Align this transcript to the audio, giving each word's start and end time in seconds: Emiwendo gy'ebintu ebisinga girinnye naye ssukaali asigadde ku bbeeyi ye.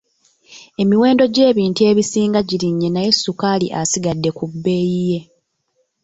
Emiwendo 0.81 1.23
gy'ebintu 1.33 1.81
ebisinga 1.91 2.39
girinnye 2.49 2.89
naye 2.91 3.11
ssukaali 3.15 3.67
asigadde 3.81 4.29
ku 4.37 4.45
bbeeyi 4.51 4.99
ye. 5.11 5.19